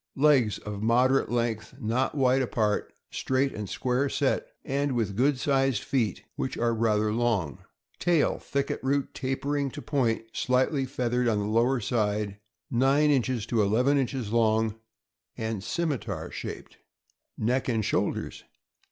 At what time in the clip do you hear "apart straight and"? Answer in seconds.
2.41-3.69